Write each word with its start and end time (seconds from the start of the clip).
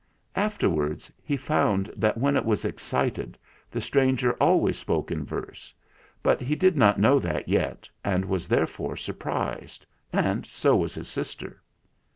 Afterwards 0.35 1.11
he 1.23 1.37
found 1.37 1.93
that 1.95 2.17
when 2.17 2.35
it 2.35 2.43
was 2.43 2.65
excited 2.65 3.37
the 3.69 3.79
stranger 3.79 4.33
always 4.41 4.75
spoke 4.75 5.11
in 5.11 5.23
verse; 5.23 5.75
but 6.23 6.41
he 6.41 6.55
did 6.55 6.75
not 6.75 6.99
know 6.99 7.19
that 7.19 7.47
yet, 7.47 7.87
and 8.03 8.25
was 8.25 8.47
therefore 8.47 8.97
surprised; 8.97 9.85
and 10.11 10.47
so 10.47 10.75
was 10.75 10.95
his 10.95 11.07
sister. 11.07 11.61